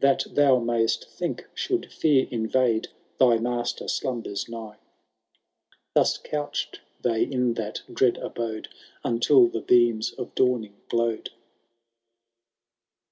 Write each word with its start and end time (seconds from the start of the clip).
That 0.00 0.24
thou 0.28 0.58
mayst 0.58 1.08
think, 1.08 1.46
should 1.54 1.92
fear 1.92 2.26
invade. 2.32 2.88
Thy 3.20 3.38
master 3.38 3.84
slimibers 3.84 4.48
nigh. 4.48 4.78
Thus 5.94 6.18
couchM 6.18 6.78
they 7.02 7.22
in 7.22 7.54
that 7.54 7.82
dread 7.92 8.16
abode. 8.16 8.66
Until 9.04 9.46
the 9.46 9.60
beams 9.60 10.10
of 10.10 10.34
dawning 10.34 10.74
glowed. 10.88 11.30